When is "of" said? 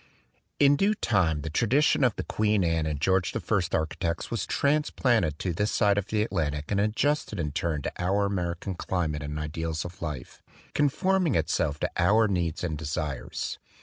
2.03-2.15, 5.99-6.07, 9.85-10.01